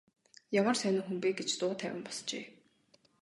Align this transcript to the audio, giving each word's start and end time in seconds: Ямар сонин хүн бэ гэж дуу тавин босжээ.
Ямар 0.59 0.77
сонин 0.79 1.03
хүн 1.05 1.17
бэ 1.21 1.29
гэж 1.39 1.49
дуу 1.59 1.73
тавин 1.81 2.01
босжээ. 2.05 2.45